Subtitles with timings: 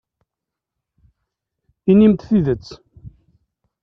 [1.91, 2.67] Inim-d tidet.